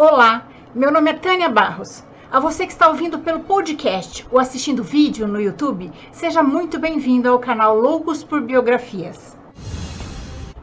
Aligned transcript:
Olá, 0.00 0.46
meu 0.72 0.92
nome 0.92 1.10
é 1.10 1.14
Tânia 1.14 1.48
Barros. 1.48 2.04
A 2.30 2.38
você 2.38 2.64
que 2.64 2.72
está 2.72 2.86
ouvindo 2.86 3.18
pelo 3.18 3.40
podcast 3.40 4.24
ou 4.30 4.38
assistindo 4.38 4.80
vídeo 4.80 5.26
no 5.26 5.40
YouTube, 5.40 5.90
seja 6.12 6.40
muito 6.40 6.78
bem-vindo 6.78 7.28
ao 7.28 7.40
canal 7.40 7.76
Loucos 7.76 8.22
por 8.22 8.40
Biografias. 8.40 9.36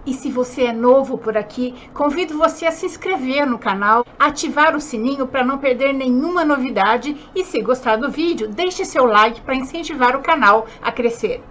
E 0.05 0.13
se 0.13 0.31
você 0.31 0.67
é 0.67 0.71
novo 0.71 1.17
por 1.17 1.35
aqui, 1.35 1.75
convido 1.93 2.37
você 2.37 2.65
a 2.65 2.71
se 2.71 2.85
inscrever 2.85 3.45
no 3.45 3.59
canal, 3.59 4.05
ativar 4.17 4.73
o 4.73 4.79
sininho 4.79 5.27
para 5.27 5.43
não 5.43 5.57
perder 5.57 5.91
nenhuma 5.91 6.45
novidade 6.45 7.17
e 7.35 7.43
se 7.43 7.61
gostar 7.61 7.97
do 7.97 8.09
vídeo, 8.09 8.47
deixe 8.47 8.85
seu 8.85 9.05
like 9.05 9.41
para 9.41 9.53
incentivar 9.53 10.15
o 10.15 10.23
canal 10.23 10.65
a 10.81 10.93
crescer. 10.93 11.43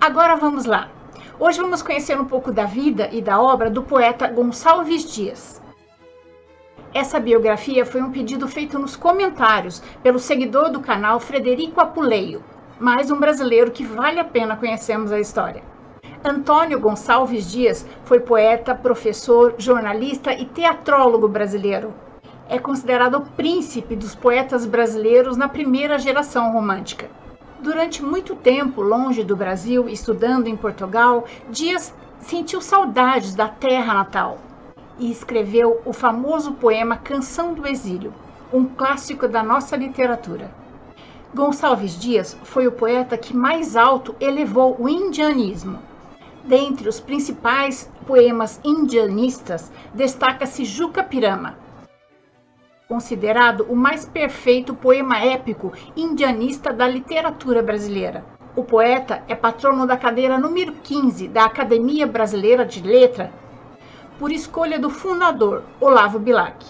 Agora 0.00 0.36
vamos 0.36 0.64
lá. 0.64 0.92
Hoje 1.40 1.60
vamos 1.60 1.82
conhecer 1.82 2.20
um 2.20 2.24
pouco 2.24 2.52
da 2.52 2.66
vida 2.66 3.08
e 3.10 3.20
da 3.20 3.40
obra 3.40 3.68
do 3.68 3.82
poeta 3.82 4.28
Gonçalves 4.28 5.12
Dias. 5.12 5.65
Essa 6.98 7.20
biografia 7.20 7.84
foi 7.84 8.00
um 8.00 8.10
pedido 8.10 8.48
feito 8.48 8.78
nos 8.78 8.96
comentários 8.96 9.82
pelo 10.02 10.18
seguidor 10.18 10.70
do 10.70 10.80
canal 10.80 11.20
Frederico 11.20 11.78
Apuleio, 11.78 12.42
mais 12.80 13.10
um 13.10 13.20
brasileiro 13.20 13.70
que 13.70 13.84
vale 13.84 14.18
a 14.18 14.24
pena 14.24 14.56
conhecermos 14.56 15.12
a 15.12 15.20
história. 15.20 15.62
Antônio 16.24 16.80
Gonçalves 16.80 17.50
Dias 17.50 17.86
foi 18.06 18.20
poeta, 18.20 18.74
professor, 18.74 19.56
jornalista 19.58 20.32
e 20.32 20.46
teatrólogo 20.46 21.28
brasileiro. 21.28 21.92
É 22.48 22.58
considerado 22.58 23.18
o 23.18 23.26
príncipe 23.26 23.94
dos 23.94 24.14
poetas 24.14 24.64
brasileiros 24.64 25.36
na 25.36 25.50
primeira 25.50 25.98
geração 25.98 26.50
romântica. 26.50 27.10
Durante 27.60 28.02
muito 28.02 28.34
tempo 28.34 28.80
longe 28.80 29.22
do 29.22 29.36
Brasil, 29.36 29.86
estudando 29.86 30.46
em 30.46 30.56
Portugal, 30.56 31.26
Dias 31.50 31.94
sentiu 32.20 32.62
saudades 32.62 33.34
da 33.34 33.48
terra 33.48 33.92
natal 33.92 34.38
e 34.98 35.10
escreveu 35.10 35.80
o 35.84 35.92
famoso 35.92 36.52
poema 36.52 36.96
Canção 36.96 37.54
do 37.54 37.66
Exílio, 37.66 38.12
um 38.52 38.64
clássico 38.64 39.28
da 39.28 39.42
nossa 39.42 39.76
literatura. 39.76 40.50
Gonçalves 41.34 41.98
Dias 41.98 42.36
foi 42.44 42.66
o 42.66 42.72
poeta 42.72 43.18
que 43.18 43.36
mais 43.36 43.76
alto 43.76 44.14
elevou 44.20 44.76
o 44.78 44.88
indianismo 44.88 45.78
Dentre 46.46 46.88
os 46.88 47.00
principais 47.00 47.90
poemas 48.06 48.60
indianistas, 48.62 49.72
destaca-se 49.92 50.64
Juca 50.64 51.02
Pirama, 51.02 51.58
considerado 52.86 53.66
o 53.68 53.74
mais 53.74 54.04
perfeito 54.04 54.72
poema 54.72 55.18
épico 55.18 55.72
indianista 55.96 56.72
da 56.72 56.86
literatura 56.86 57.64
brasileira. 57.64 58.24
O 58.54 58.62
poeta 58.62 59.24
é 59.26 59.34
patrono 59.34 59.88
da 59.88 59.96
cadeira 59.96 60.38
número 60.38 60.72
15 60.84 61.26
da 61.26 61.46
Academia 61.46 62.06
Brasileira 62.06 62.64
de 62.64 62.80
Letra, 62.80 63.32
por 64.18 64.32
escolha 64.32 64.78
do 64.78 64.90
fundador, 64.90 65.62
Olavo 65.80 66.18
Bilac. 66.18 66.64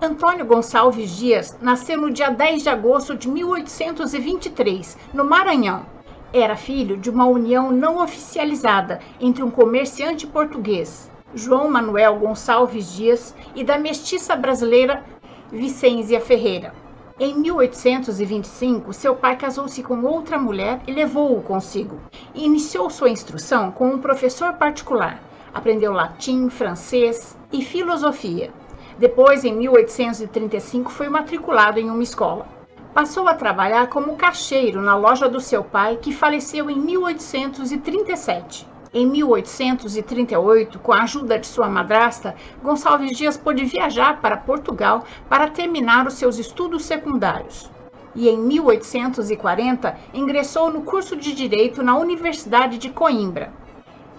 Antônio 0.00 0.44
Gonçalves 0.44 1.10
Dias 1.16 1.56
nasceu 1.60 1.96
no 1.96 2.10
dia 2.10 2.30
10 2.30 2.62
de 2.62 2.68
agosto 2.68 3.16
de 3.16 3.28
1823, 3.28 4.98
no 5.14 5.24
Maranhão 5.24 5.86
era 6.32 6.56
filho 6.56 6.96
de 6.96 7.10
uma 7.10 7.26
união 7.26 7.70
não 7.70 8.02
oficializada 8.02 9.00
entre 9.20 9.42
um 9.42 9.50
comerciante 9.50 10.26
português, 10.26 11.10
João 11.34 11.70
Manuel 11.70 12.18
Gonçalves 12.18 12.90
Dias, 12.94 13.34
e 13.54 13.62
da 13.62 13.78
mestiça 13.78 14.34
brasileira 14.34 15.04
Vicência 15.50 16.20
Ferreira. 16.20 16.74
Em 17.20 17.38
1825, 17.38 18.94
seu 18.94 19.14
pai 19.14 19.36
casou-se 19.36 19.82
com 19.82 20.02
outra 20.04 20.38
mulher 20.38 20.80
e 20.86 20.92
levou-o 20.92 21.42
consigo. 21.42 22.00
Iniciou 22.34 22.88
sua 22.88 23.10
instrução 23.10 23.70
com 23.70 23.90
um 23.90 23.98
professor 23.98 24.54
particular. 24.54 25.20
Aprendeu 25.54 25.92
latim, 25.92 26.48
francês 26.48 27.36
e 27.52 27.62
filosofia. 27.62 28.50
Depois, 28.98 29.44
em 29.44 29.54
1835, 29.54 30.90
foi 30.90 31.08
matriculado 31.08 31.78
em 31.78 31.90
uma 31.90 32.02
escola. 32.02 32.46
Passou 32.94 33.28
a 33.28 33.34
trabalhar 33.34 33.88
como 33.88 34.16
caixeiro 34.16 34.80
na 34.80 34.96
loja 34.96 35.28
do 35.28 35.40
seu 35.40 35.62
pai, 35.62 35.98
que 36.00 36.12
faleceu 36.12 36.70
em 36.70 36.78
1837. 36.78 38.66
Em 38.94 39.06
1838, 39.06 40.78
com 40.78 40.92
a 40.92 41.02
ajuda 41.02 41.38
de 41.38 41.46
sua 41.46 41.68
madrasta, 41.68 42.34
Gonçalves 42.62 43.16
Dias 43.16 43.36
pôde 43.36 43.64
viajar 43.64 44.20
para 44.20 44.36
Portugal 44.36 45.04
para 45.28 45.48
terminar 45.48 46.06
os 46.06 46.14
seus 46.14 46.38
estudos 46.38 46.84
secundários. 46.84 47.70
E 48.14 48.28
em 48.28 48.38
1840 48.38 49.96
ingressou 50.12 50.70
no 50.70 50.82
curso 50.82 51.16
de 51.16 51.34
Direito 51.34 51.82
na 51.82 51.96
Universidade 51.96 52.76
de 52.76 52.90
Coimbra. 52.90 53.52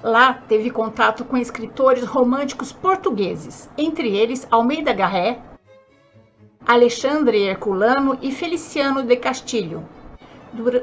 Lá 0.03 0.33
teve 0.33 0.69
contato 0.69 1.23
com 1.23 1.37
escritores 1.37 2.03
românticos 2.03 2.73
portugueses, 2.73 3.69
entre 3.77 4.13
eles 4.13 4.45
Almeida 4.51 4.91
Garré, 4.91 5.39
Alexandre 6.67 7.41
Herculano 7.43 8.17
e 8.21 8.29
Feliciano 8.29 9.01
de 9.01 9.15
Castilho. 9.15 9.87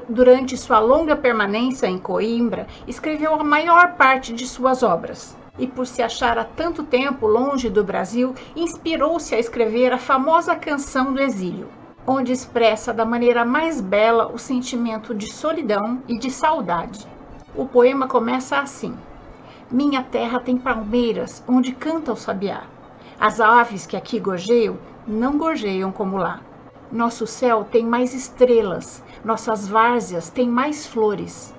Durante 0.09 0.57
sua 0.57 0.79
longa 0.79 1.15
permanência 1.15 1.87
em 1.87 1.99
Coimbra, 1.99 2.67
escreveu 2.89 3.35
a 3.35 3.45
maior 3.45 3.95
parte 3.97 4.33
de 4.33 4.47
suas 4.47 4.83
obras. 4.83 5.37
E 5.59 5.67
por 5.67 5.87
se 5.87 6.03
achar 6.03 6.39
há 6.39 6.45
tanto 6.45 6.83
tempo 6.83 7.27
longe 7.27 7.69
do 7.69 7.85
Brasil, 7.85 8.35
inspirou-se 8.57 9.35
a 9.35 9.39
escrever 9.39 9.93
a 9.93 9.99
famosa 9.99 10.57
Canção 10.57 11.13
do 11.13 11.21
Exílio, 11.21 11.69
onde 12.07 12.33
expressa 12.33 12.91
da 12.91 13.05
maneira 13.05 13.45
mais 13.45 13.83
bela 13.83 14.33
o 14.33 14.39
sentimento 14.39 15.15
de 15.15 15.31
solidão 15.31 16.03
e 16.09 16.19
de 16.19 16.31
saudade. 16.31 17.07
O 17.55 17.67
poema 17.67 18.09
começa 18.09 18.59
assim: 18.59 18.97
Minha 19.73 20.03
terra 20.03 20.41
tem 20.41 20.59
palmeiras 20.59 21.45
onde 21.47 21.71
canta 21.71 22.13
o 22.13 22.17
sabiá. 22.17 22.65
As 23.21 23.41
aves 23.41 23.87
que 23.87 23.97
aqui 23.97 24.19
gorjeiam 24.19 24.77
não 25.07 25.39
gorjeiam 25.39 25.93
como 25.93 26.17
lá. 26.17 26.41
Nosso 26.91 27.25
céu 27.25 27.63
tem 27.71 27.87
mais 27.87 28.13
estrelas, 28.13 29.01
nossas 29.25 29.69
várzeas 29.69 30.29
têm 30.29 30.49
mais 30.49 30.89
flores, 30.89 31.55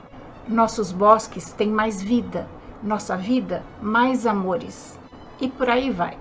nossos 0.45 0.91
bosques 0.91 1.53
têm 1.53 1.69
mais 1.69 2.01
vida, 2.01 2.49
nossa 2.83 3.15
vida 3.15 3.63
mais 3.81 4.27
amores. 4.27 4.99
E 5.39 5.47
por 5.47 5.69
aí 5.69 5.89
vai. 5.89 6.17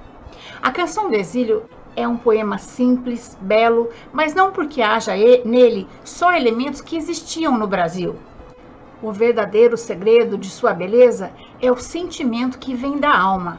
A 0.62 0.70
canção 0.70 1.08
do 1.08 1.16
exílio 1.16 1.64
é 1.96 2.06
um 2.06 2.16
poema 2.16 2.56
simples, 2.56 3.36
belo, 3.40 3.88
mas 4.12 4.32
não 4.32 4.52
porque 4.52 4.80
haja 4.80 5.16
nele 5.44 5.88
só 6.04 6.32
elementos 6.32 6.80
que 6.80 6.96
existiam 6.96 7.58
no 7.58 7.66
Brasil. 7.66 8.14
O 9.02 9.12
verdadeiro 9.12 9.78
segredo 9.78 10.36
de 10.36 10.50
sua 10.50 10.74
beleza 10.74 11.32
é 11.58 11.72
o 11.72 11.78
sentimento 11.78 12.58
que 12.58 12.74
vem 12.74 12.98
da 12.98 13.18
alma. 13.18 13.58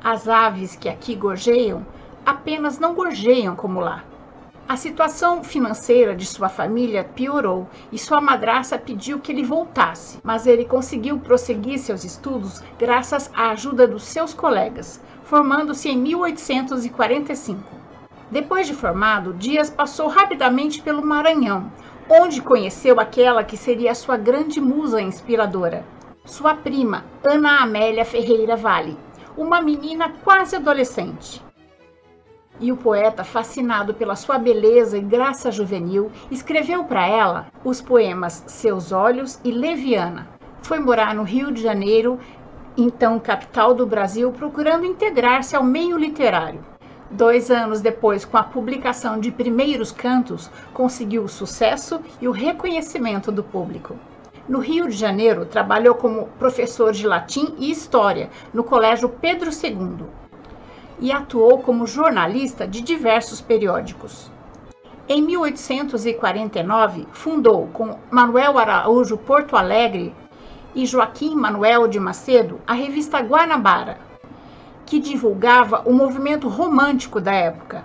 As 0.00 0.28
aves 0.28 0.76
que 0.76 0.88
aqui 0.88 1.16
gorjeiam 1.16 1.84
apenas 2.24 2.78
não 2.78 2.94
gorjeiam 2.94 3.56
como 3.56 3.80
lá. 3.80 4.04
A 4.68 4.76
situação 4.76 5.42
financeira 5.42 6.14
de 6.14 6.24
sua 6.24 6.48
família 6.48 7.02
piorou 7.02 7.68
e 7.90 7.98
sua 7.98 8.20
madraça 8.20 8.78
pediu 8.78 9.18
que 9.18 9.32
ele 9.32 9.42
voltasse, 9.42 10.20
mas 10.22 10.46
ele 10.46 10.64
conseguiu 10.64 11.18
prosseguir 11.18 11.80
seus 11.80 12.04
estudos 12.04 12.62
graças 12.78 13.28
à 13.34 13.50
ajuda 13.50 13.88
dos 13.88 14.04
seus 14.04 14.32
colegas, 14.32 15.02
formando-se 15.24 15.88
em 15.88 15.98
1845. 15.98 17.60
Depois 18.30 18.68
de 18.68 18.74
formado, 18.74 19.34
Dias 19.34 19.68
passou 19.68 20.06
rapidamente 20.06 20.80
pelo 20.80 21.04
Maranhão, 21.04 21.72
onde 22.10 22.42
conheceu 22.42 22.98
aquela 22.98 23.44
que 23.44 23.56
seria 23.56 23.94
sua 23.94 24.16
grande 24.16 24.60
musa 24.60 25.00
inspiradora, 25.00 25.84
sua 26.24 26.54
prima, 26.56 27.04
Ana 27.22 27.62
Amélia 27.62 28.04
Ferreira 28.04 28.56
Vale, 28.56 28.98
uma 29.36 29.62
menina 29.62 30.12
quase 30.24 30.56
adolescente 30.56 31.40
e 32.60 32.70
o 32.70 32.76
poeta, 32.76 33.24
fascinado 33.24 33.94
pela 33.94 34.14
sua 34.14 34.38
beleza 34.38 34.98
e 34.98 35.00
graça 35.00 35.50
juvenil, 35.50 36.12
escreveu 36.30 36.84
para 36.84 37.06
ela 37.06 37.46
os 37.64 37.80
poemas 37.80 38.44
Seus 38.46 38.92
Olhos 38.92 39.40
e 39.42 39.50
Leviana. 39.50 40.28
Foi 40.62 40.78
morar 40.78 41.14
no 41.14 41.22
Rio 41.22 41.50
de 41.50 41.62
Janeiro, 41.62 42.20
então 42.76 43.18
capital 43.18 43.74
do 43.74 43.86
Brasil, 43.86 44.30
procurando 44.30 44.84
integrar-se 44.84 45.56
ao 45.56 45.64
meio 45.64 45.96
literário. 45.96 46.60
Dois 47.12 47.50
anos 47.50 47.80
depois, 47.80 48.24
com 48.24 48.36
a 48.36 48.42
publicação 48.44 49.18
de 49.18 49.32
Primeiros 49.32 49.90
Cantos, 49.90 50.48
conseguiu 50.72 51.24
o 51.24 51.28
sucesso 51.28 52.00
e 52.20 52.28
o 52.28 52.30
reconhecimento 52.30 53.32
do 53.32 53.42
público. 53.42 53.96
No 54.48 54.60
Rio 54.60 54.88
de 54.88 54.96
Janeiro, 54.96 55.44
trabalhou 55.44 55.96
como 55.96 56.28
professor 56.38 56.92
de 56.92 57.06
latim 57.06 57.52
e 57.58 57.68
história 57.70 58.30
no 58.54 58.62
Colégio 58.62 59.08
Pedro 59.08 59.50
II 59.50 60.06
e 61.00 61.10
atuou 61.10 61.58
como 61.58 61.86
jornalista 61.86 62.64
de 62.66 62.80
diversos 62.80 63.40
periódicos. 63.40 64.30
Em 65.08 65.20
1849, 65.20 67.08
fundou 67.10 67.66
com 67.72 67.98
Manuel 68.08 68.56
Araújo 68.56 69.16
Porto 69.16 69.56
Alegre 69.56 70.14
e 70.76 70.86
Joaquim 70.86 71.34
Manuel 71.34 71.88
de 71.88 71.98
Macedo 71.98 72.60
a 72.68 72.74
revista 72.74 73.18
Guanabara, 73.18 73.98
que 74.90 74.98
divulgava 74.98 75.84
o 75.86 75.92
movimento 75.92 76.48
romântico 76.48 77.20
da 77.20 77.32
época. 77.32 77.84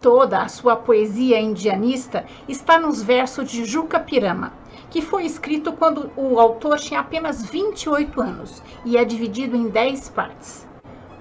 Toda 0.00 0.40
a 0.40 0.48
sua 0.48 0.74
poesia 0.74 1.38
indianista 1.38 2.24
está 2.48 2.78
nos 2.78 3.02
versos 3.02 3.50
de 3.50 3.66
Juca 3.66 4.00
Pirama, 4.00 4.54
que 4.88 5.02
foi 5.02 5.26
escrito 5.26 5.74
quando 5.74 6.10
o 6.16 6.40
autor 6.40 6.78
tinha 6.78 7.00
apenas 7.00 7.44
28 7.44 8.22
anos 8.22 8.62
e 8.86 8.96
é 8.96 9.04
dividido 9.04 9.54
em 9.54 9.68
10 9.68 10.08
partes. 10.08 10.66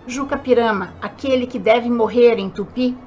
Juca 0.07 0.37
Pirama, 0.37 0.93
aquele 1.01 1.45
que 1.45 1.59
deve 1.59 1.89
morrer 1.89 2.39
em 2.39 2.49
Tupi, 2.49 2.97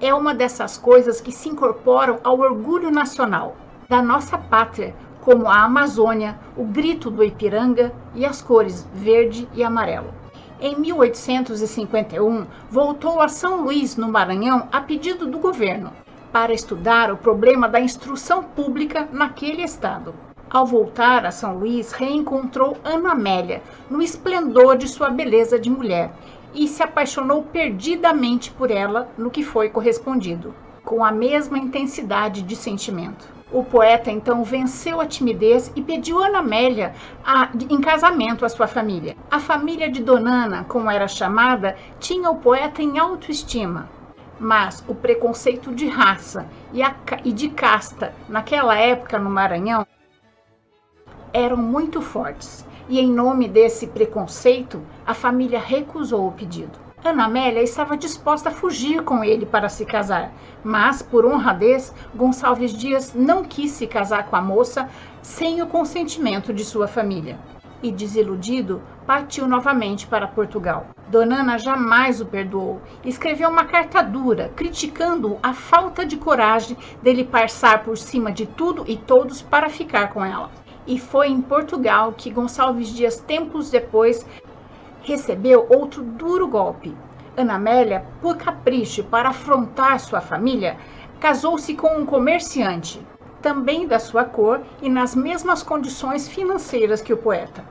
é 0.00 0.12
uma 0.12 0.34
dessas 0.34 0.76
coisas 0.76 1.20
que 1.20 1.30
se 1.30 1.48
incorporam 1.48 2.18
ao 2.24 2.40
orgulho 2.40 2.90
nacional 2.90 3.54
da 3.88 4.02
nossa 4.02 4.36
pátria, 4.36 4.96
como 5.20 5.46
a 5.46 5.62
Amazônia, 5.62 6.36
o 6.56 6.64
grito 6.64 7.08
do 7.08 7.22
Ipiranga 7.22 7.94
e 8.16 8.26
as 8.26 8.42
cores 8.42 8.84
verde 8.92 9.48
e 9.54 9.62
amarelo. 9.62 10.25
Em 10.58 10.74
1851, 10.74 12.46
voltou 12.70 13.20
a 13.20 13.28
São 13.28 13.62
Luís, 13.62 13.94
no 13.94 14.08
Maranhão, 14.08 14.66
a 14.72 14.80
pedido 14.80 15.26
do 15.26 15.38
governo, 15.38 15.92
para 16.32 16.54
estudar 16.54 17.12
o 17.12 17.16
problema 17.18 17.68
da 17.68 17.78
instrução 17.78 18.42
pública 18.42 19.06
naquele 19.12 19.62
estado. 19.62 20.14
Ao 20.48 20.64
voltar 20.64 21.26
a 21.26 21.30
São 21.30 21.58
Luís, 21.58 21.92
reencontrou 21.92 22.74
Ana 22.82 23.12
Amélia, 23.12 23.62
no 23.90 24.00
esplendor 24.00 24.78
de 24.78 24.88
sua 24.88 25.10
beleza 25.10 25.58
de 25.58 25.68
mulher, 25.68 26.10
e 26.54 26.66
se 26.66 26.82
apaixonou 26.82 27.42
perdidamente 27.42 28.50
por 28.50 28.70
ela, 28.70 29.10
no 29.18 29.30
que 29.30 29.44
foi 29.44 29.68
correspondido, 29.68 30.54
com 30.82 31.04
a 31.04 31.12
mesma 31.12 31.58
intensidade 31.58 32.40
de 32.40 32.56
sentimento. 32.56 33.28
O 33.52 33.62
poeta 33.62 34.10
então 34.10 34.42
venceu 34.42 35.00
a 35.00 35.06
timidez 35.06 35.70
e 35.76 35.80
pediu 35.80 36.18
Ana 36.18 36.40
Amélia 36.40 36.92
a, 37.24 37.48
em 37.70 37.80
casamento 37.80 38.44
à 38.44 38.48
sua 38.48 38.66
família. 38.66 39.16
A 39.30 39.38
família 39.38 39.88
de 39.88 40.02
Donana, 40.02 40.64
como 40.64 40.90
era 40.90 41.06
chamada, 41.06 41.76
tinha 42.00 42.28
o 42.28 42.40
poeta 42.40 42.82
em 42.82 42.98
autoestima, 42.98 43.88
mas 44.40 44.84
o 44.88 44.96
preconceito 44.96 45.72
de 45.72 45.86
raça 45.86 46.48
e, 46.72 46.82
a, 46.82 46.96
e 47.24 47.32
de 47.32 47.48
casta 47.48 48.12
naquela 48.28 48.76
época 48.76 49.16
no 49.16 49.30
Maranhão 49.30 49.86
eram 51.32 51.56
muito 51.56 52.02
fortes, 52.02 52.66
e 52.88 52.98
em 52.98 53.12
nome 53.12 53.46
desse 53.46 53.86
preconceito, 53.86 54.82
a 55.06 55.14
família 55.14 55.60
recusou 55.60 56.26
o 56.26 56.32
pedido. 56.32 56.85
Ana 57.06 57.26
Amélia 57.26 57.62
estava 57.62 57.96
disposta 57.96 58.48
a 58.48 58.52
fugir 58.52 59.04
com 59.04 59.22
ele 59.22 59.46
para 59.46 59.68
se 59.68 59.86
casar, 59.86 60.32
mas, 60.64 61.02
por 61.02 61.24
honradez, 61.24 61.94
Gonçalves 62.12 62.72
Dias 62.72 63.14
não 63.14 63.44
quis 63.44 63.70
se 63.70 63.86
casar 63.86 64.26
com 64.26 64.34
a 64.34 64.42
moça 64.42 64.88
sem 65.22 65.62
o 65.62 65.68
consentimento 65.68 66.52
de 66.52 66.64
sua 66.64 66.88
família. 66.88 67.38
E, 67.80 67.92
desiludido, 67.92 68.82
partiu 69.06 69.46
novamente 69.46 70.04
para 70.04 70.26
Portugal. 70.26 70.88
Dona 71.06 71.42
Ana 71.42 71.58
jamais 71.58 72.20
o 72.20 72.26
perdoou. 72.26 72.82
Escreveu 73.04 73.50
uma 73.50 73.66
carta 73.66 74.02
dura, 74.02 74.50
criticando 74.56 75.38
a 75.40 75.54
falta 75.54 76.04
de 76.04 76.16
coragem 76.16 76.76
dele 77.04 77.22
passar 77.22 77.84
por 77.84 77.96
cima 77.96 78.32
de 78.32 78.46
tudo 78.46 78.84
e 78.88 78.96
todos 78.96 79.40
para 79.40 79.68
ficar 79.68 80.12
com 80.12 80.24
ela 80.24 80.50
e 80.86 80.98
foi 80.98 81.28
em 81.28 81.40
Portugal 81.40 82.12
que 82.16 82.30
Gonçalves 82.30 82.88
Dias, 82.88 83.20
tempos 83.20 83.70
depois, 83.70 84.24
recebeu 85.06 85.66
outro 85.70 86.02
duro 86.02 86.48
golpe. 86.48 86.92
Ana 87.36 87.54
Amélia, 87.54 88.04
por 88.20 88.36
capricho 88.36 89.04
para 89.04 89.28
afrontar 89.28 90.00
sua 90.00 90.20
família, 90.20 90.76
casou-se 91.20 91.72
com 91.74 91.96
um 91.96 92.04
comerciante, 92.04 93.00
também 93.40 93.86
da 93.86 94.00
sua 94.00 94.24
cor 94.24 94.60
e 94.82 94.88
nas 94.88 95.14
mesmas 95.14 95.62
condições 95.62 96.26
financeiras 96.26 97.00
que 97.00 97.12
o 97.12 97.16
poeta. 97.16 97.64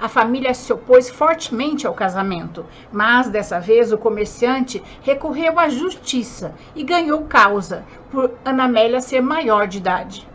A 0.00 0.08
família 0.08 0.52
se 0.52 0.72
opôs 0.72 1.08
fortemente 1.08 1.86
ao 1.86 1.94
casamento, 1.94 2.66
mas 2.90 3.28
dessa 3.28 3.60
vez 3.60 3.92
o 3.92 3.98
comerciante 3.98 4.82
recorreu 5.02 5.60
à 5.60 5.68
justiça 5.68 6.52
e 6.74 6.82
ganhou 6.82 7.22
causa 7.22 7.84
por 8.10 8.32
Ana 8.44 8.64
Amélia 8.64 9.00
ser 9.00 9.20
maior 9.20 9.68
de 9.68 9.78
idade. 9.78 10.31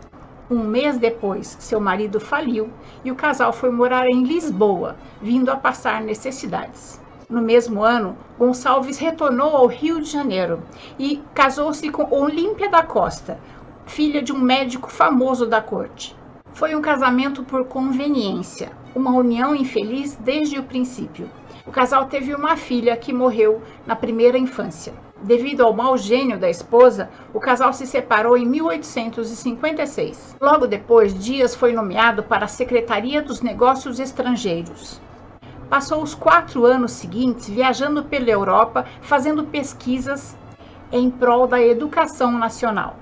Um 0.50 0.60
mês 0.60 0.96
depois, 0.96 1.58
seu 1.60 1.78
marido 1.78 2.18
faliu 2.18 2.70
e 3.04 3.12
o 3.12 3.14
casal 3.14 3.52
foi 3.52 3.70
morar 3.70 4.06
em 4.06 4.22
Lisboa, 4.22 4.96
vindo 5.20 5.50
a 5.50 5.56
passar 5.56 6.00
necessidades. 6.00 6.98
No 7.28 7.42
mesmo 7.42 7.84
ano, 7.84 8.16
Gonçalves 8.38 8.96
retornou 8.96 9.54
ao 9.54 9.66
Rio 9.66 10.00
de 10.00 10.10
Janeiro 10.10 10.62
e 10.98 11.22
casou-se 11.34 11.90
com 11.90 12.14
Olímpia 12.14 12.70
da 12.70 12.82
Costa, 12.82 13.38
filha 13.84 14.22
de 14.22 14.32
um 14.32 14.38
médico 14.38 14.90
famoso 14.90 15.44
da 15.44 15.60
corte. 15.60 16.16
Foi 16.54 16.74
um 16.74 16.80
casamento 16.80 17.44
por 17.44 17.66
conveniência, 17.66 18.72
uma 18.94 19.10
união 19.10 19.54
infeliz 19.54 20.16
desde 20.16 20.58
o 20.58 20.64
princípio. 20.64 21.28
O 21.66 21.70
casal 21.70 22.06
teve 22.06 22.34
uma 22.34 22.56
filha 22.56 22.96
que 22.96 23.12
morreu 23.12 23.60
na 23.86 23.94
primeira 23.94 24.38
infância. 24.38 24.94
Devido 25.22 25.64
ao 25.64 25.72
mau 25.72 25.98
gênio 25.98 26.38
da 26.38 26.48
esposa, 26.48 27.10
o 27.34 27.40
casal 27.40 27.72
se 27.72 27.84
separou 27.88 28.36
em 28.36 28.46
1856. 28.46 30.36
Logo 30.40 30.64
depois, 30.64 31.12
Dias 31.12 31.56
foi 31.56 31.72
nomeado 31.72 32.22
para 32.22 32.44
a 32.44 32.48
Secretaria 32.48 33.20
dos 33.20 33.40
Negócios 33.40 33.98
Estrangeiros. 33.98 35.00
Passou 35.68 36.04
os 36.04 36.14
quatro 36.14 36.64
anos 36.64 36.92
seguintes 36.92 37.48
viajando 37.48 38.04
pela 38.04 38.30
Europa, 38.30 38.84
fazendo 39.00 39.42
pesquisas 39.42 40.36
em 40.92 41.10
prol 41.10 41.48
da 41.48 41.60
educação 41.60 42.38
nacional. 42.38 42.94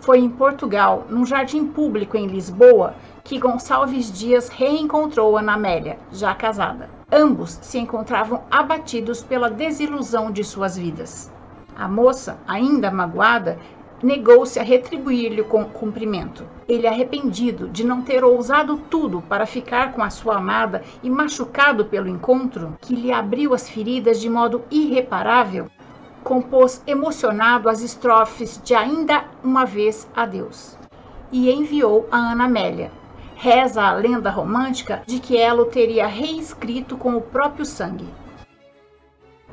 Foi 0.00 0.20
em 0.20 0.30
Portugal, 0.30 1.04
num 1.10 1.26
jardim 1.26 1.66
público 1.66 2.16
em 2.16 2.28
Lisboa, 2.28 2.94
que 3.24 3.38
Gonçalves 3.38 4.12
Dias 4.12 4.48
reencontrou 4.48 5.36
Ana 5.36 5.54
Amélia, 5.54 5.98
já 6.12 6.34
casada. 6.34 6.88
Ambos 7.10 7.58
se 7.62 7.78
encontravam 7.78 8.42
abatidos 8.48 9.24
pela 9.24 9.50
desilusão 9.50 10.30
de 10.30 10.44
suas 10.44 10.76
vidas. 10.76 11.32
A 11.76 11.88
moça, 11.88 12.38
ainda 12.46 12.90
magoada, 12.90 13.58
negou-se 14.02 14.58
a 14.60 14.62
retribuir-lhe 14.62 15.40
o 15.40 15.44
cumprimento. 15.44 16.44
Ele, 16.68 16.86
arrependido 16.86 17.68
de 17.68 17.84
não 17.84 18.02
ter 18.02 18.22
ousado 18.22 18.76
tudo 18.90 19.22
para 19.22 19.46
ficar 19.46 19.92
com 19.92 20.02
a 20.02 20.10
sua 20.10 20.36
amada 20.36 20.82
e 21.02 21.10
machucado 21.10 21.84
pelo 21.86 22.08
encontro, 22.08 22.76
que 22.80 22.94
lhe 22.94 23.12
abriu 23.12 23.54
as 23.54 23.68
feridas 23.68 24.20
de 24.20 24.28
modo 24.28 24.62
irreparável, 24.70 25.68
compôs 26.22 26.82
emocionado 26.86 27.68
as 27.68 27.82
estrofes 27.82 28.60
de 28.62 28.74
Ainda 28.74 29.24
uma 29.42 29.64
vez 29.64 30.08
a 30.14 30.26
Deus 30.26 30.78
e 31.34 31.50
enviou 31.50 32.08
a 32.12 32.16
Ana 32.16 32.44
Amélia. 32.44 32.92
Reza 33.34 33.82
a 33.82 33.92
lenda 33.92 34.30
romântica 34.30 35.02
de 35.04 35.18
que 35.18 35.36
ela 35.36 35.62
o 35.62 35.66
teria 35.66 36.06
reescrito 36.06 36.96
com 36.96 37.16
o 37.16 37.20
próprio 37.20 37.64
sangue. 37.64 38.08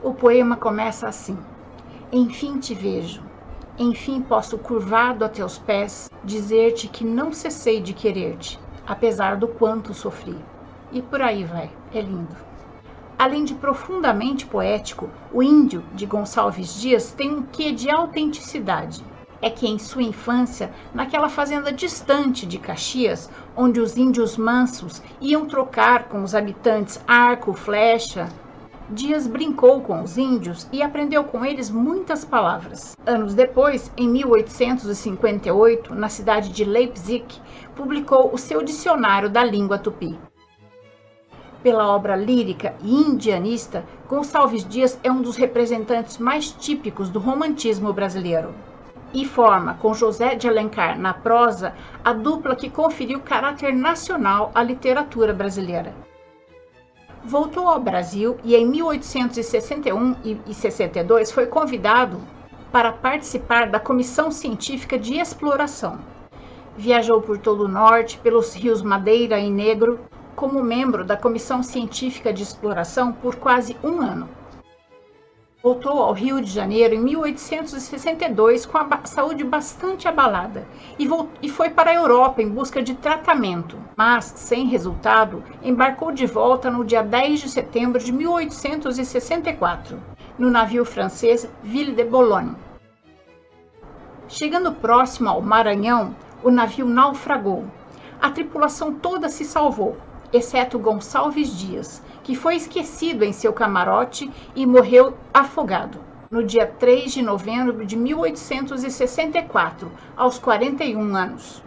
O 0.04 0.14
poema 0.14 0.56
começa 0.56 1.08
assim: 1.08 1.38
enfim 2.14 2.60
te 2.60 2.74
vejo. 2.74 3.24
Enfim 3.80 4.22
posso 4.22 4.58
curvado 4.58 5.24
a 5.24 5.30
teus 5.30 5.58
pés 5.58 6.12
dizer-te 6.26 6.90
que 6.90 7.06
não 7.06 7.32
cessei 7.32 7.80
de 7.80 7.94
querer-te, 7.94 8.60
apesar 8.86 9.38
do 9.38 9.48
quanto 9.48 9.94
sofri. 9.94 10.36
E 10.92 11.02
por 11.02 11.22
aí 11.22 11.46
vai, 11.46 11.72
é 11.94 12.02
lindo. 12.02 12.36
Além 13.18 13.46
de 13.46 13.54
profundamente 13.54 14.46
poético, 14.46 15.10
o 15.32 15.42
Índio 15.42 15.86
de 15.94 16.06
Gonçalves 16.06 16.74
Dias 16.82 17.14
tem 17.14 17.32
um 17.32 17.44
quê 17.44 17.72
de 17.72 17.90
autenticidade. 17.90 19.02
É 19.42 19.50
que 19.50 19.68
em 19.68 19.80
sua 19.80 20.04
infância, 20.04 20.70
naquela 20.94 21.30
fazenda 21.30 21.72
distante 21.72 22.46
de 22.46 22.60
Caxias, 22.60 23.30
onde 23.56 23.80
os 23.80 23.96
índios 23.96 24.36
mansos 24.38 25.02
iam 25.22 25.48
trocar 25.48 26.10
com 26.10 26.22
os 26.24 26.36
habitantes 26.36 27.02
arco, 27.08 27.54
flecha, 27.54 28.28
Dias 28.94 29.26
brincou 29.26 29.80
com 29.80 30.04
os 30.04 30.18
índios 30.18 30.68
e 30.70 30.84
aprendeu 30.84 31.24
com 31.24 31.46
eles 31.46 31.70
muitas 31.70 32.26
palavras. 32.26 32.94
Anos 33.06 33.34
depois, 33.34 33.90
em 33.96 34.10
1858, 34.10 35.96
na 35.96 36.10
cidade 36.10 36.50
de 36.50 36.66
Leipzig, 36.66 37.24
publicou 37.74 38.34
o 38.34 38.38
seu 38.38 38.62
dicionário 38.62 39.30
da 39.30 39.46
língua 39.46 39.80
tupi. 39.80 40.20
Pela 41.64 41.88
obra 41.88 42.18
lírica 42.18 42.76
e 42.84 42.94
indianista, 42.94 43.86
Gonçalves 44.10 44.68
Dias 44.68 45.00
é 45.02 45.10
um 45.10 45.22
dos 45.22 45.38
representantes 45.38 46.18
mais 46.18 46.52
típicos 46.52 47.08
do 47.08 47.20
romantismo 47.20 47.94
brasileiro. 47.94 48.54
E 49.14 49.26
forma, 49.26 49.76
com 49.76 49.94
José 49.94 50.36
de 50.36 50.50
Alencar 50.50 51.00
na 51.00 51.14
prosa, 51.14 51.74
a 52.04 52.12
dupla 52.12 52.58
que 52.58 52.70
conferiu 52.70 53.22
caráter 53.22 53.74
nacional 53.74 54.52
à 54.54 54.62
literatura 54.62 55.34
brasileira 55.34 55.96
voltou 57.24 57.68
ao 57.68 57.80
Brasil 57.80 58.38
e 58.44 58.56
em 58.56 58.66
1861 58.66 60.16
e 60.48 60.54
62 60.54 61.32
foi 61.32 61.46
convidado 61.46 62.20
para 62.72 62.92
participar 62.92 63.70
da 63.70 63.80
Comissão 63.80 64.32
Científica 64.32 64.98
de 64.98 65.20
Exploração. 65.20 66.00
Viajou 66.76 67.22
por 67.22 67.38
todo 67.38 67.66
o 67.66 67.68
norte, 67.68 68.18
pelos 68.18 68.56
rios 68.56 68.82
Madeira 68.82 69.40
e 69.40 69.52
Negro, 69.52 70.00
como 70.36 70.64
membro 70.64 71.04
da 71.04 71.18
Comissão 71.18 71.62
Científica 71.62 72.32
de 72.34 72.44
Exploração 72.44 73.12
por 73.12 73.36
quase 73.36 73.76
um 73.84 74.02
ano. 74.02 74.28
Voltou 75.64 76.02
ao 76.02 76.12
Rio 76.12 76.42
de 76.42 76.50
Janeiro 76.50 76.96
em 76.96 77.00
1862 77.00 78.66
com 78.66 78.80
a 78.80 79.06
saúde 79.06 79.44
bastante 79.44 80.08
abalada 80.08 80.68
e, 80.98 81.08
e, 81.40 81.50
foi 81.50 81.70
para 81.70 81.92
a 81.92 81.94
Europa 81.94 82.42
em 82.42 82.50
busca 82.50 82.82
de 82.82 82.96
tratamento, 82.96 83.78
mas, 83.96 84.26
sem 84.26 84.66
resultado, 84.66 85.44
embarcou 85.62 86.12
de 86.12 86.26
volta 86.26 86.72
no 86.72 86.84
dia 86.84 87.04
10 87.04 87.42
de 87.42 87.50
setembro 87.50 88.04
de 88.04 88.12
1864, 88.12 90.02
no 90.36 90.50
navio 90.50 90.84
francês 90.84 91.48
Ville 91.62 91.92
de 91.92 92.06
Boulogne. 92.06 92.56
Chegando 94.28 94.72
próximo 94.72 95.30
ao 95.30 95.44
Maranhão, 95.44 96.16
o 96.44 96.50
navio 96.50 96.88
naufragou. 96.88 97.66
A 98.20 98.32
tripulação 98.32 98.96
toda 98.96 99.30
se 99.30 99.46
salvou, 99.46 99.96
exceto 100.34 100.80
Gonçalves 100.80 101.58
Dias, 101.58 102.02
que 102.24 102.36
foi 102.36 102.56
esquecido 102.56 103.24
em 103.24 103.34
seu 103.34 103.52
camarote 103.54 104.32
e 104.56 104.66
morreu 104.66 105.18
afogado 105.34 106.12
no 106.32 106.42
dia 106.42 106.66
3 106.66 107.12
de 107.12 107.22
novembro 107.22 107.86
de 107.86 107.98
1864, 107.98 109.92
aos 110.16 110.40
41 110.40 111.14
anos. 111.14 111.62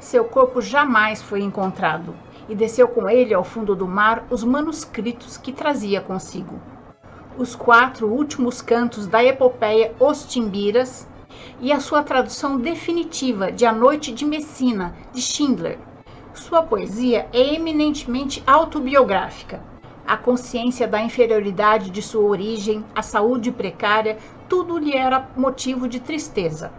Seu 0.00 0.24
corpo 0.24 0.60
jamais 0.60 1.22
foi 1.22 1.40
encontrado 1.40 2.16
e 2.48 2.54
desceu 2.56 2.88
com 2.88 3.08
ele 3.08 3.32
ao 3.32 3.44
fundo 3.44 3.76
do 3.76 3.86
mar 3.86 4.26
os 4.28 4.42
manuscritos 4.42 5.36
que 5.36 5.52
trazia 5.52 6.00
consigo. 6.00 6.60
Os 7.38 7.54
quatro 7.54 8.08
últimos 8.08 8.60
cantos 8.60 9.06
da 9.06 9.22
epopeia 9.22 9.94
Os 10.00 10.26
Timbiras 10.26 11.06
e 11.60 11.70
a 11.72 11.78
sua 11.78 12.02
tradução 12.02 12.58
definitiva 12.58 13.52
de 13.52 13.64
A 13.64 13.72
Noite 13.72 14.10
de 14.12 14.24
Messina, 14.24 14.96
de 15.12 15.22
Schindler. 15.22 15.78
Sua 16.52 16.62
poesia 16.62 17.26
é 17.32 17.54
eminentemente 17.54 18.42
autobiográfica. 18.46 19.62
A 20.06 20.18
consciência 20.18 20.86
da 20.86 21.00
inferioridade 21.00 21.88
de 21.88 22.02
sua 22.02 22.24
origem, 22.24 22.84
a 22.94 23.00
saúde 23.00 23.50
precária, 23.50 24.18
tudo 24.50 24.76
lhe 24.76 24.94
era 24.94 25.30
motivo 25.34 25.88
de 25.88 25.98
tristeza. 25.98 26.70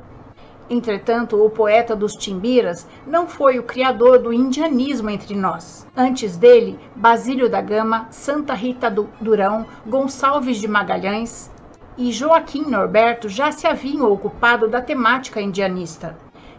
Entretanto, 0.70 1.44
o 1.44 1.50
poeta 1.50 1.96
dos 1.96 2.14
Timbiras 2.14 2.88
não 3.08 3.28
foi 3.28 3.58
o 3.58 3.64
criador 3.64 4.20
do 4.20 4.32
indianismo 4.32 5.10
entre 5.10 5.34
nós. 5.34 5.88
Antes 5.98 6.38
dele, 6.38 6.80
Basílio 6.96 7.50
da 7.50 7.60
Gama, 7.60 8.06
Santa 8.12 8.54
Rita 8.54 8.92
do 8.92 9.10
Durão, 9.20 9.66
Gonçalves 9.88 10.58
de 10.58 10.68
Magalhães 10.68 11.50
e 11.98 12.12
Joaquim 12.12 12.70
Norberto 12.70 13.28
já 13.28 13.52
se 13.52 13.66
haviam 13.66 14.12
ocupado 14.12 14.68
da 14.68 14.84
temática 14.84 15.42
indianista, 15.42 16.16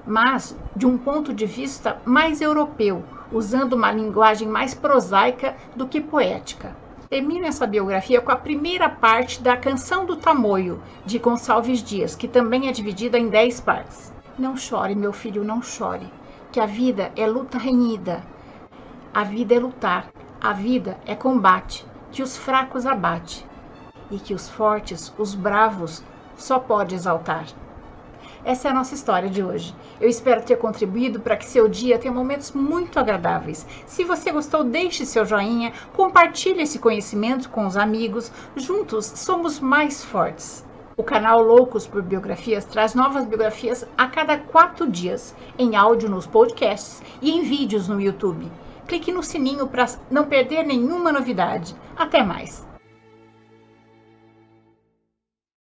mas 0.06 0.56
de 0.76 0.86
um 0.86 0.98
ponto 0.98 1.32
de 1.32 1.46
vista 1.46 2.00
mais 2.04 2.40
europeu, 2.40 3.02
usando 3.32 3.72
uma 3.72 3.90
linguagem 3.90 4.48
mais 4.48 4.74
prosaica 4.74 5.56
do 5.74 5.86
que 5.86 6.00
poética. 6.00 6.74
Termino 7.08 7.46
essa 7.46 7.66
biografia 7.66 8.20
com 8.20 8.32
a 8.32 8.36
primeira 8.36 8.88
parte 8.88 9.42
da 9.42 9.56
Canção 9.56 10.04
do 10.04 10.16
Tamoio, 10.16 10.80
de 11.04 11.18
Gonçalves 11.18 11.82
Dias, 11.82 12.14
que 12.14 12.26
também 12.26 12.68
é 12.68 12.72
dividida 12.72 13.18
em 13.18 13.28
dez 13.28 13.60
partes. 13.60 14.12
Não 14.38 14.56
chore, 14.56 14.94
meu 14.94 15.12
filho, 15.12 15.44
não 15.44 15.62
chore, 15.62 16.10
que 16.50 16.58
a 16.58 16.66
vida 16.66 17.12
é 17.14 17.26
luta 17.26 17.56
renhida. 17.56 18.22
A 19.12 19.22
vida 19.22 19.54
é 19.54 19.58
lutar, 19.60 20.10
a 20.40 20.52
vida 20.52 20.98
é 21.06 21.14
combate, 21.14 21.86
que 22.10 22.22
os 22.22 22.36
fracos 22.36 22.84
abate, 22.84 23.46
e 24.10 24.18
que 24.18 24.34
os 24.34 24.48
fortes, 24.48 25.12
os 25.16 25.34
bravos, 25.34 26.02
só 26.36 26.58
pode 26.58 26.94
exaltar. 26.94 27.46
Essa 28.44 28.68
é 28.68 28.70
a 28.70 28.74
nossa 28.74 28.94
história 28.94 29.30
de 29.30 29.42
hoje. 29.42 29.74
Eu 29.98 30.06
espero 30.06 30.42
ter 30.42 30.56
contribuído 30.56 31.18
para 31.18 31.36
que 31.36 31.46
seu 31.46 31.66
dia 31.66 31.98
tenha 31.98 32.12
momentos 32.12 32.52
muito 32.52 33.00
agradáveis. 33.00 33.66
Se 33.86 34.04
você 34.04 34.30
gostou, 34.30 34.62
deixe 34.62 35.06
seu 35.06 35.24
joinha, 35.24 35.72
compartilhe 35.94 36.60
esse 36.60 36.78
conhecimento 36.78 37.48
com 37.48 37.66
os 37.66 37.74
amigos. 37.74 38.30
Juntos 38.54 39.06
somos 39.06 39.58
mais 39.60 40.04
fortes. 40.04 40.62
O 40.94 41.02
canal 41.02 41.42
Loucos 41.42 41.86
por 41.86 42.02
Biografias 42.02 42.66
traz 42.66 42.94
novas 42.94 43.24
biografias 43.24 43.86
a 43.96 44.06
cada 44.08 44.36
quatro 44.36 44.90
dias, 44.90 45.34
em 45.58 45.74
áudio 45.74 46.10
nos 46.10 46.26
podcasts 46.26 47.02
e 47.22 47.30
em 47.30 47.42
vídeos 47.42 47.88
no 47.88 47.98
YouTube. 47.98 48.52
Clique 48.86 49.10
no 49.10 49.22
sininho 49.22 49.66
para 49.66 49.86
não 50.10 50.26
perder 50.26 50.64
nenhuma 50.64 51.10
novidade. 51.10 51.74
Até 51.96 52.22
mais! 52.22 52.73